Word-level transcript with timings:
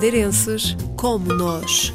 madeirenses 0.00 0.74
como 0.96 1.30
nós. 1.34 1.92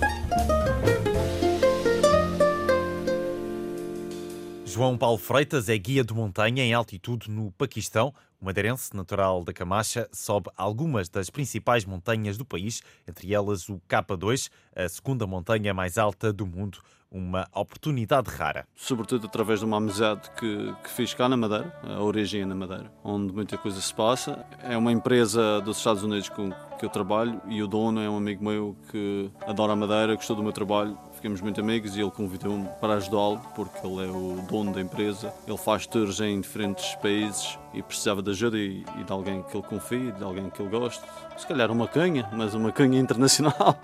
João 4.75 4.97
Paulo 4.97 5.17
Freitas 5.17 5.69
é 5.69 5.77
guia 5.77 6.03
de 6.03 6.13
montanha 6.13 6.62
em 6.62 6.73
altitude 6.73 7.31
no 7.31 7.49
Paquistão. 7.53 8.13
O 8.42 8.44
madeirense 8.44 8.94
natural 8.94 9.42
da 9.42 9.53
Camacha 9.53 10.05
sobe 10.12 10.49
algumas 10.57 11.07
das 11.07 11.29
principais 11.29 11.85
montanhas 11.85 12.37
do 12.37 12.44
país, 12.44 12.81
entre 13.07 13.33
elas 13.33 13.69
o 13.69 13.79
K2, 13.88 14.49
a 14.75 14.89
segunda 14.89 15.25
montanha 15.25 15.74
mais 15.74 15.97
alta 15.97 16.34
do 16.34 16.45
mundo 16.45 16.80
uma 17.09 17.48
oportunidade 17.55 18.30
rara. 18.30 18.67
Sobretudo 18.75 19.27
através 19.27 19.59
de 19.59 19.66
uma 19.66 19.77
amizade 19.77 20.30
que, 20.31 20.76
que 20.84 20.89
fiz 20.89 21.13
cá 21.13 21.30
na 21.30 21.38
Madeira, 21.38 21.73
a 21.84 22.03
origem 22.03 22.41
é 22.41 22.45
na 22.45 22.55
Madeira, 22.55 22.91
onde 23.01 23.31
muita 23.31 23.57
coisa 23.57 23.79
se 23.79 23.93
passa. 23.93 24.45
É 24.62 24.76
uma 24.76 24.91
empresa 24.91 25.62
dos 25.62 25.77
Estados 25.77 26.03
Unidos 26.03 26.27
com 26.27 26.51
que 26.77 26.85
eu 26.85 26.89
trabalho 26.89 27.41
e 27.48 27.63
o 27.63 27.67
dono 27.67 28.01
é 28.01 28.09
um 28.09 28.17
amigo 28.17 28.43
meu 28.43 28.76
que 28.91 29.31
adora 29.48 29.71
a 29.71 29.76
Madeira, 29.77 30.15
gostou 30.15 30.35
do 30.35 30.43
meu 30.43 30.51
trabalho, 30.51 30.98
ficamos 31.25 31.41
muito 31.41 31.59
amigos 31.59 31.97
e 31.97 32.02
ele 32.02 32.11
convidou-me 32.11 32.70
para 32.79 32.93
ajudá-lo 32.97 33.41
porque 33.55 33.79
ele 33.84 34.05
é 34.05 34.11
o 34.11 34.39
dono 34.47 34.71
da 34.71 34.79
empresa. 34.79 35.34
Ele 35.48 35.57
faz 35.57 35.88
tours 35.88 36.20
em 36.20 36.39
diferentes 36.39 36.93
países 36.98 37.57
e 37.73 37.81
precisava 37.81 38.21
de 38.21 38.29
ajuda 38.29 38.55
e, 38.59 38.85
e 38.99 39.03
de 39.03 39.11
alguém 39.11 39.41
que 39.41 39.57
ele 39.57 39.65
confie, 39.65 40.11
de 40.11 40.23
alguém 40.23 40.51
que 40.51 40.61
ele 40.61 40.70
goste. 40.70 41.03
Se 41.35 41.48
calhar 41.48 41.71
uma 41.71 41.88
canha, 41.88 42.29
mas 42.31 42.53
uma 42.53 42.71
canha 42.71 42.99
internacional. 42.99 43.75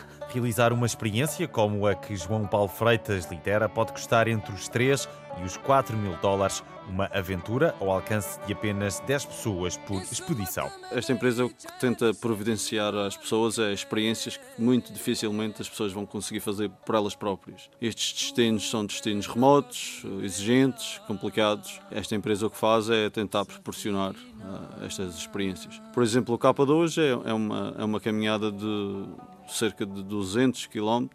Realizar 0.32 0.72
uma 0.72 0.86
experiência 0.86 1.48
como 1.48 1.88
a 1.88 1.94
que 1.96 2.14
João 2.14 2.46
Paulo 2.46 2.68
Freitas 2.68 3.24
lidera 3.28 3.68
pode 3.68 3.92
custar 3.92 4.28
entre 4.28 4.54
os 4.54 4.68
3 4.68 5.08
e 5.40 5.44
os 5.44 5.56
4 5.56 5.96
mil 5.96 6.16
dólares, 6.22 6.62
uma 6.88 7.06
aventura 7.06 7.74
ao 7.80 7.90
alcance 7.90 8.38
de 8.46 8.52
apenas 8.52 9.00
10 9.00 9.24
pessoas 9.24 9.76
por 9.76 10.00
expedição. 10.02 10.70
Esta 10.92 11.12
empresa 11.12 11.48
que 11.48 11.80
tenta 11.80 12.14
providenciar 12.14 12.94
às 12.94 13.16
pessoas 13.16 13.58
é 13.58 13.72
experiências 13.72 14.36
que 14.36 14.62
muito 14.62 14.92
dificilmente 14.92 15.62
as 15.62 15.68
pessoas 15.68 15.92
vão 15.92 16.06
conseguir 16.06 16.40
fazer 16.40 16.70
por 16.86 16.94
elas 16.94 17.16
próprias. 17.16 17.68
Estes 17.82 18.12
destinos 18.22 18.70
são 18.70 18.86
destinos 18.86 19.26
remotos, 19.26 20.04
exigentes, 20.22 20.98
complicados. 21.08 21.80
Esta 21.90 22.14
empresa 22.14 22.46
o 22.46 22.50
que 22.50 22.56
faz 22.56 22.88
é 22.88 23.10
tentar 23.10 23.44
proporcionar 23.44 24.12
uh, 24.12 24.84
estas 24.84 25.16
experiências. 25.16 25.80
Por 25.92 26.04
exemplo, 26.04 26.36
o 26.36 26.38
capa 26.38 26.64
de 26.64 27.00
é, 27.00 27.30
é, 27.30 27.34
uma, 27.34 27.74
é 27.76 27.84
uma 27.84 28.00
caminhada 28.00 28.52
de 28.52 29.06
cerca 29.52 29.84
de 29.86 30.02
200 30.02 30.66
km 30.66 31.08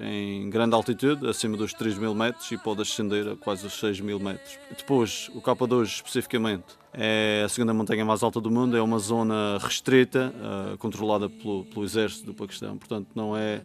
em 0.00 0.48
grande 0.50 0.74
altitude, 0.74 1.28
acima 1.28 1.56
dos 1.56 1.72
3 1.72 1.98
mil 1.98 2.14
metros 2.14 2.50
e 2.50 2.58
pode 2.58 2.82
ascender 2.82 3.28
a 3.28 3.36
quase 3.36 3.66
os 3.66 3.78
6 3.78 4.00
mil 4.00 4.18
metros. 4.18 4.58
Depois, 4.76 5.30
o 5.34 5.40
K2 5.40 5.84
especificamente 5.84 6.64
é 6.92 7.42
a 7.44 7.48
segunda 7.48 7.72
montanha 7.72 8.04
mais 8.04 8.22
alta 8.22 8.40
do 8.40 8.50
mundo, 8.50 8.76
é 8.76 8.82
uma 8.82 8.98
zona 8.98 9.58
restrita, 9.58 10.32
uh, 10.36 10.78
controlada 10.78 11.28
pelo, 11.28 11.64
pelo 11.64 11.84
exército 11.84 12.26
do 12.26 12.34
Paquistão, 12.34 12.76
portanto 12.76 13.08
não 13.14 13.36
é 13.36 13.62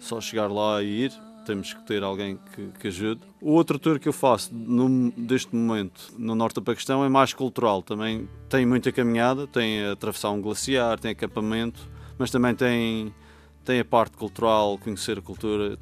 só 0.00 0.20
chegar 0.20 0.46
lá 0.48 0.82
e 0.82 1.04
ir, 1.04 1.12
temos 1.48 1.72
que 1.72 1.82
ter 1.84 2.02
alguém 2.02 2.38
que, 2.54 2.68
que, 2.78 2.88
ajude. 2.88 3.22
O 3.40 3.52
outro 3.52 3.78
tour 3.78 3.98
que 3.98 4.06
eu 4.06 4.12
faço 4.12 4.54
no, 4.54 5.10
deste 5.12 5.56
momento 5.56 6.12
no 6.18 6.34
norte 6.34 6.56
do 6.56 6.62
Paquistão 6.62 7.02
é 7.02 7.08
mais 7.08 7.32
cultural. 7.32 7.82
Também 7.82 8.28
tem 8.50 8.66
muita 8.66 8.92
caminhada, 8.92 9.46
tem 9.46 9.82
a 9.82 9.92
atravessar 9.92 10.30
um 10.30 10.42
glaciar, 10.42 11.00
tem 11.00 11.12
acampamento, 11.12 11.88
mas 12.18 12.30
também 12.30 12.54
tem 12.54 13.14
tem 13.64 13.80
a 13.80 13.84
parte 13.84 14.16
cultural, 14.16 14.78
conhecer 14.78 15.18
a 15.18 15.22
cultura, 15.22 15.78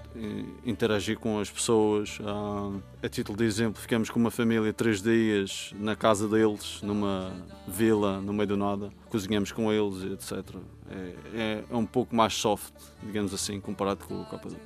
interagir 0.64 1.18
com 1.18 1.38
as 1.38 1.50
pessoas. 1.50 2.18
Ah, 2.24 2.72
a 3.02 3.08
título 3.08 3.38
de 3.38 3.44
exemplo, 3.44 3.80
ficamos 3.80 4.10
com 4.10 4.18
uma 4.18 4.30
família 4.30 4.72
três 4.72 5.00
dias 5.00 5.72
na 5.78 5.94
casa 5.94 6.28
deles, 6.28 6.80
numa 6.82 7.32
vila 7.68 8.20
no 8.20 8.32
meio 8.32 8.48
do 8.48 8.56
nada, 8.56 8.90
cozinhamos 9.08 9.52
com 9.52 9.72
eles, 9.72 10.02
etc. 10.04 10.56
É, 10.90 11.14
é, 11.34 11.64
é 11.70 11.76
um 11.76 11.86
pouco 11.86 12.14
mais 12.14 12.34
soft, 12.34 12.72
digamos 13.02 13.32
assim, 13.32 13.60
comparado 13.60 14.04
com 14.04 14.14
o 14.14 14.24
K2. 14.26 14.56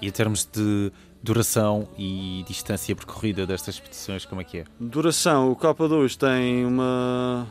E 0.00 0.06
em 0.06 0.10
termos 0.12 0.44
de 0.44 0.92
duração 1.22 1.88
e 1.98 2.44
distância 2.46 2.94
percorrida 2.94 3.46
destas 3.46 3.74
expedições, 3.74 4.24
como 4.24 4.40
é 4.40 4.44
que 4.44 4.58
é? 4.58 4.64
Duração, 4.78 5.50
o 5.50 5.56
K2 5.56 6.16
tem 6.16 6.64
uma 6.64 7.46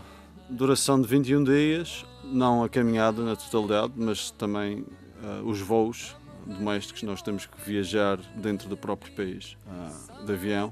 duração 0.50 1.02
de 1.02 1.08
21 1.08 1.44
dias, 1.44 2.06
não 2.24 2.64
a 2.64 2.70
caminhada 2.70 3.22
na 3.24 3.36
totalidade, 3.36 3.94
mas 3.98 4.32
também 4.32 4.86
uh, 5.24 5.48
os 5.48 5.60
voos 5.60 6.16
domésticos, 6.46 7.04
nós 7.04 7.22
temos 7.22 7.46
que 7.46 7.60
viajar 7.62 8.18
dentro 8.36 8.70
do 8.70 8.78
próprio 8.78 9.12
país, 9.14 9.58
uh, 9.68 10.26
de 10.26 10.34
avião, 10.34 10.72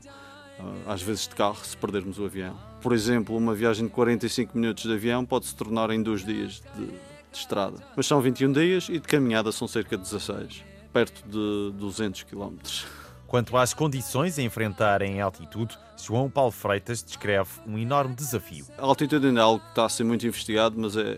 uh, 0.59 0.89
às 0.89 1.01
vezes 1.01 1.27
de 1.27 1.35
carro, 1.35 1.63
se 1.63 1.75
perdermos 1.75 2.17
o 2.17 2.25
avião. 2.25 2.57
Por 2.81 2.93
exemplo, 2.93 3.35
uma 3.35 3.53
viagem 3.53 3.85
de 3.85 3.91
45 3.91 4.57
minutos 4.57 4.83
de 4.83 4.93
avião 4.93 5.25
pode 5.25 5.45
se 5.45 5.55
tornar 5.55 5.89
em 5.91 6.01
dois 6.01 6.23
dias 6.23 6.61
de, 6.75 6.85
de 6.87 6.93
estrada. 7.33 7.77
Mas 7.95 8.05
são 8.05 8.21
21 8.21 8.51
dias 8.51 8.89
e 8.89 8.93
de 8.93 9.07
caminhada 9.07 9.51
são 9.51 9.67
cerca 9.67 9.97
de 9.97 10.03
16, 10.03 10.63
perto 10.93 11.23
de 11.27 11.77
200 11.77 12.23
quilómetros. 12.23 12.85
Quanto 13.27 13.57
às 13.57 13.73
condições 13.73 14.37
a 14.37 14.41
enfrentar 14.41 15.01
em 15.01 15.19
altitude, 15.19 15.77
João 15.97 16.29
Paulo 16.29 16.51
Freitas 16.51 17.03
descreve 17.03 17.49
um 17.65 17.77
enorme 17.77 18.15
desafio. 18.15 18.65
A 18.77 18.85
altitude 18.85 19.27
ainda 19.27 19.39
é 19.39 19.43
algo 19.43 19.59
que 19.63 19.69
está 19.69 19.85
a 19.85 19.89
ser 19.89 20.03
muito 20.03 20.25
investigado, 20.25 20.75
mas 20.77 20.95
é, 20.95 21.17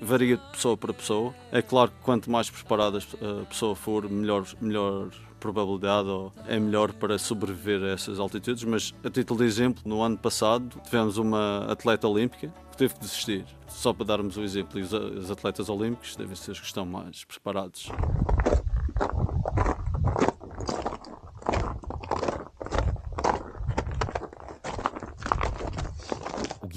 varia 0.00 0.36
de 0.36 0.50
pessoa 0.52 0.76
para 0.76 0.92
pessoa. 0.92 1.34
É 1.50 1.60
claro 1.60 1.90
que 1.90 1.96
quanto 2.02 2.30
mais 2.30 2.48
preparada 2.48 2.98
a 2.98 3.44
pessoa 3.46 3.74
for, 3.74 4.08
melhor, 4.08 4.44
melhor 4.60 5.08
probabilidade 5.38 6.08
ou 6.08 6.32
é 6.46 6.58
melhor 6.58 6.92
para 6.92 7.18
sobreviver 7.18 7.82
a 7.82 7.88
essas 7.88 8.18
altitudes, 8.18 8.64
mas 8.64 8.94
a 9.04 9.10
título 9.10 9.40
de 9.40 9.46
exemplo, 9.46 9.82
no 9.84 10.02
ano 10.02 10.18
passado 10.18 10.80
tivemos 10.84 11.16
uma 11.16 11.70
atleta 11.70 12.06
olímpica 12.08 12.52
que 12.70 12.76
teve 12.76 12.94
que 12.94 13.00
desistir. 13.00 13.44
Só 13.68 13.92
para 13.92 14.04
darmos 14.04 14.36
um 14.36 14.42
exemplo, 14.42 14.80
os 14.80 15.30
atletas 15.30 15.68
olímpicos 15.68 16.16
devem 16.16 16.34
ser 16.34 16.52
os 16.52 16.60
que 16.60 16.66
estão 16.66 16.84
mais 16.84 17.24
preparados. 17.24 17.88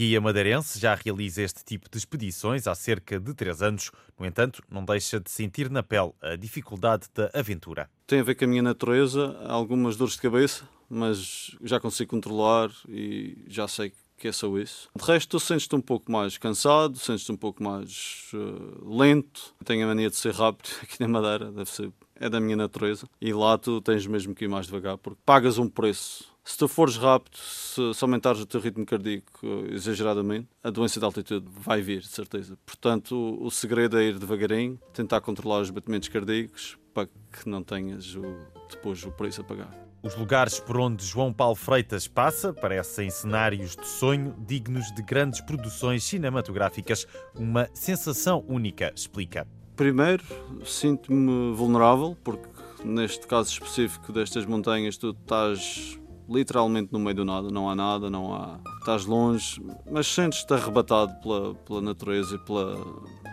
Guia 0.01 0.19
madeirense 0.19 0.79
já 0.79 0.95
realiza 0.95 1.43
este 1.43 1.63
tipo 1.63 1.87
de 1.87 1.95
expedições 1.95 2.65
há 2.65 2.73
cerca 2.73 3.19
de 3.19 3.35
três 3.35 3.61
anos. 3.61 3.91
No 4.17 4.25
entanto, 4.25 4.63
não 4.67 4.83
deixa 4.83 5.19
de 5.19 5.29
sentir 5.29 5.69
na 5.69 5.83
pele 5.83 6.11
a 6.19 6.35
dificuldade 6.35 7.05
da 7.13 7.29
aventura. 7.35 7.87
Tem 8.07 8.19
a 8.19 8.23
ver 8.23 8.33
com 8.33 8.45
a 8.45 8.47
minha 8.47 8.63
natureza, 8.63 9.37
algumas 9.47 9.95
dores 9.95 10.15
de 10.15 10.21
cabeça, 10.21 10.67
mas 10.89 11.55
já 11.63 11.79
consigo 11.79 12.09
controlar 12.09 12.71
e 12.89 13.45
já 13.47 13.67
sei 13.67 13.93
que 14.17 14.27
é 14.27 14.31
só 14.31 14.57
isso. 14.57 14.89
De 14.97 15.05
resto, 15.05 15.29
tu 15.29 15.39
sentes-te 15.39 15.75
um 15.75 15.81
pouco 15.81 16.11
mais 16.11 16.35
cansado, 16.35 16.97
sentes-te 16.97 17.31
um 17.31 17.37
pouco 17.37 17.61
mais 17.61 18.31
uh, 18.33 18.97
lento. 18.97 19.53
Tenho 19.63 19.85
a 19.85 19.87
mania 19.87 20.09
de 20.09 20.15
ser 20.15 20.33
rápido 20.33 20.69
aqui 20.81 20.99
na 20.99 21.07
Madeira, 21.07 21.51
deve 21.51 21.69
ser, 21.69 21.91
é 22.15 22.27
da 22.27 22.39
minha 22.39 22.55
natureza. 22.55 23.07
E 23.21 23.31
lá 23.31 23.55
tu 23.55 23.79
tens 23.81 24.07
mesmo 24.07 24.33
que 24.33 24.45
ir 24.45 24.47
mais 24.47 24.65
devagar, 24.65 24.97
porque 24.97 25.19
pagas 25.23 25.59
um 25.59 25.69
preço 25.69 26.30
se 26.43 26.57
tu 26.57 26.67
fores 26.67 26.97
rápido, 26.97 27.37
se, 27.37 27.93
se 27.93 28.03
aumentares 28.03 28.41
o 28.41 28.45
teu 28.45 28.59
ritmo 28.59 28.85
cardíaco 28.85 29.65
exageradamente, 29.69 30.47
a 30.63 30.69
doença 30.69 30.99
de 30.99 31.05
altitude 31.05 31.45
vai 31.51 31.81
vir, 31.81 32.01
de 32.01 32.07
certeza. 32.07 32.57
Portanto, 32.65 33.15
o, 33.15 33.45
o 33.45 33.51
segredo 33.51 33.99
é 33.99 34.05
ir 34.05 34.17
devagarinho, 34.17 34.79
tentar 34.93 35.21
controlar 35.21 35.61
os 35.61 35.69
batimentos 35.69 36.09
cardíacos 36.09 36.77
para 36.93 37.07
que 37.07 37.47
não 37.47 37.63
tenhas 37.63 38.15
o, 38.15 38.23
depois 38.69 39.03
o 39.05 39.11
preço 39.11 39.41
a 39.41 39.43
pagar. 39.43 39.91
Os 40.03 40.15
lugares 40.17 40.59
por 40.59 40.77
onde 40.77 41.05
João 41.05 41.31
Paulo 41.31 41.55
Freitas 41.55 42.07
passa 42.07 42.51
parecem 42.51 43.11
cenários 43.11 43.75
de 43.75 43.85
sonho 43.85 44.35
dignos 44.47 44.91
de 44.95 45.03
grandes 45.03 45.41
produções 45.41 46.03
cinematográficas. 46.03 47.05
Uma 47.35 47.69
sensação 47.71 48.43
única, 48.47 48.91
explica. 48.95 49.47
Primeiro, 49.75 50.23
sinto-me 50.65 51.53
vulnerável, 51.53 52.17
porque 52.23 52.49
neste 52.83 53.27
caso 53.27 53.51
específico 53.51 54.11
destas 54.11 54.43
montanhas 54.47 54.97
tu 54.97 55.11
estás 55.11 56.00
literalmente 56.29 56.91
no 56.91 56.99
meio 56.99 57.15
do 57.15 57.25
nada, 57.25 57.49
não 57.49 57.69
há 57.69 57.75
nada, 57.75 58.09
não 58.09 58.33
há. 58.33 58.59
Estás 58.79 59.05
longe, 59.05 59.61
mas 59.89 60.07
sentes-te 60.07 60.53
arrebatado 60.53 61.13
pela, 61.21 61.55
pela 61.55 61.81
natureza 61.81 62.35
e 62.35 62.39
pela. 62.39 62.77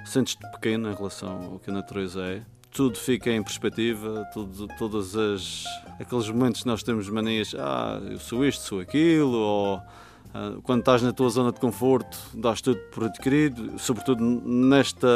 sentes-te 0.05 0.51
pequeno 0.53 0.91
em 0.91 0.95
relação 0.95 1.53
ao 1.53 1.59
que 1.59 1.71
a 1.71 1.73
natureza 1.73 2.23
é. 2.23 2.43
Tudo 2.71 2.99
fica 2.99 3.31
em 3.31 3.43
perspectiva, 3.43 4.29
tudo, 4.33 4.69
todas 4.79 5.17
as. 5.17 5.65
aqueles 5.99 6.29
momentos 6.29 6.63
que 6.63 6.67
nós 6.67 6.83
temos 6.83 7.09
manias, 7.09 7.55
ah, 7.59 8.01
eu 8.11 8.19
sou 8.19 8.45
isto, 8.45 8.63
sou 8.63 8.81
aquilo, 8.81 9.37
ou. 9.37 9.81
Uh, 10.29 10.61
quando 10.61 10.81
estás 10.81 11.01
na 11.01 11.11
tua 11.11 11.31
zona 11.31 11.51
de 11.51 11.59
conforto, 11.59 12.19
dás 12.35 12.61
tudo 12.61 12.79
por 12.93 13.05
adquirido, 13.05 13.79
sobretudo 13.79 14.23
nesta 14.23 15.09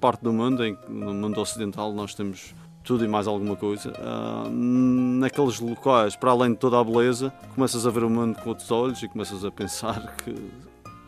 parte 0.00 0.24
do 0.24 0.32
mundo, 0.32 0.60
no 0.88 1.14
mundo 1.14 1.40
ocidental, 1.40 1.92
nós 1.92 2.14
temos 2.14 2.52
tudo 2.86 3.04
e 3.04 3.08
mais 3.08 3.26
alguma 3.26 3.56
coisa. 3.56 3.90
Uh, 3.90 4.48
naqueles 4.48 5.58
locais, 5.58 6.14
para 6.14 6.30
além 6.30 6.52
de 6.52 6.56
toda 6.56 6.80
a 6.80 6.84
beleza, 6.84 7.30
começas 7.54 7.84
a 7.84 7.90
ver 7.90 8.04
o 8.04 8.08
mundo 8.08 8.40
com 8.40 8.50
outros 8.50 8.70
olhos 8.70 9.02
e 9.02 9.08
começas 9.08 9.44
a 9.44 9.50
pensar 9.50 10.14
que, 10.24 10.34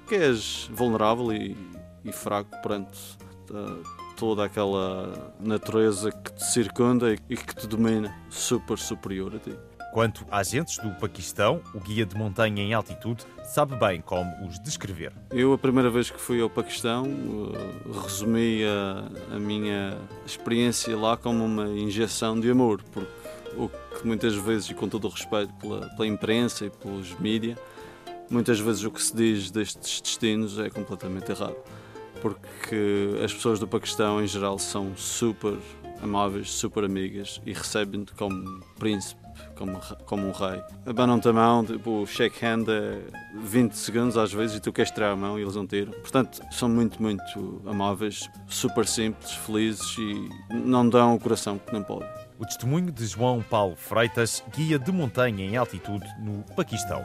que 0.09 0.17
és 0.17 0.69
vulnerável 0.75 1.33
e, 1.33 1.57
e 2.05 2.13
fraco 2.13 2.51
perante 2.61 3.17
uh, 3.51 3.83
toda 4.17 4.45
aquela 4.45 5.33
natureza 5.39 6.11
que 6.11 6.33
te 6.33 6.45
circunda 6.45 7.15
e, 7.15 7.19
e 7.31 7.37
que 7.37 7.55
te 7.55 7.69
domina, 7.69 8.13
super 8.29 8.77
superior 8.77 9.37
a 9.37 9.39
ti. 9.39 9.57
Quanto 9.93 10.25
a 10.31 10.39
agentes 10.39 10.79
do 10.79 10.91
Paquistão, 10.91 11.63
o 11.75 11.81
guia 11.81 12.05
de 12.05 12.15
montanha 12.15 12.63
em 12.63 12.75
altitude 12.75 13.25
sabe 13.43 13.75
bem 13.77 14.01
como 14.01 14.31
os 14.47 14.59
descrever. 14.59 15.13
Eu, 15.31 15.53
a 15.53 15.59
primeira 15.59 15.91
vez 15.91 16.11
que 16.11 16.21
fui 16.21 16.41
ao 16.41 16.51
Paquistão, 16.51 17.07
eh, 17.07 18.01
resumi 18.03 18.65
a, 18.65 19.35
a 19.35 19.39
minha 19.39 19.99
experiência 20.27 20.97
lá 20.97 21.17
como 21.17 21.45
uma 21.45 21.69
injeção 21.69 22.39
de 22.39 22.51
amor, 22.51 22.83
porque 22.93 23.11
o 23.57 23.69
que 23.69 24.07
muitas 24.07 24.35
vezes, 24.35 24.71
e 24.71 24.75
com 24.75 24.89
todo 24.89 25.07
o 25.07 25.11
respeito 25.11 25.53
pela, 25.55 25.89
pela 25.89 26.07
imprensa 26.07 26.67
e 26.67 26.71
pelos 26.71 27.19
mídias, 27.19 27.59
muitas 28.31 28.61
vezes 28.61 28.85
o 28.85 28.91
que 28.91 29.03
se 29.03 29.17
diz 29.17 29.51
destes 29.51 30.01
destinos 30.01 30.59
é 30.59 30.69
completamente 30.69 31.31
errado. 31.31 31.57
Porque 32.21 33.19
as 33.25 33.33
pessoas 33.33 33.59
do 33.59 33.67
Paquistão, 33.67 34.23
em 34.23 34.27
geral, 34.27 34.59
são 34.59 34.95
super 34.97 35.57
amáveis, 36.03 36.51
super 36.51 36.85
amigas 36.85 37.41
e 37.47 37.53
recebem-te 37.53 38.13
como 38.15 38.61
príncipe, 38.79 39.21
como, 39.55 39.81
como 40.07 40.29
um 40.29 40.33
rei. 40.33 40.63
Abanam-te 40.87 41.29
a 41.29 41.33
mão, 41.33 41.65
tipo, 41.65 42.07
shake 42.07 42.45
hand 42.45 42.67
é 42.69 43.01
20 43.35 43.73
segundos 43.73 44.17
às 44.17 44.33
vezes 44.33 44.57
e 44.57 44.61
tu 44.61 44.73
queres 44.73 44.91
tirar 44.91 45.11
a 45.11 45.17
mão 45.17 45.39
e 45.39 45.43
eles 45.43 45.57
não 45.57 45.67
tiram. 45.67 45.93
Portanto, 45.93 46.41
são 46.51 46.69
muito, 46.69 47.03
muito 47.03 47.63
amáveis, 47.67 48.29
super 48.47 48.87
simples, 48.87 49.33
felizes 49.33 49.97
e 49.99 50.29
não 50.55 50.89
dão 50.89 51.15
o 51.15 51.21
coração 51.21 51.59
que 51.59 51.73
não 51.73 51.83
podem. 51.83 52.09
O 52.39 52.45
testemunho 52.45 52.93
de 52.93 53.05
João 53.05 53.43
Paulo 53.43 53.75
Freitas, 53.75 54.45
guia 54.57 54.79
de 54.79 54.93
montanha 54.93 55.45
em 55.45 55.57
altitude 55.57 56.07
no 56.21 56.45
Paquistão. 56.55 57.03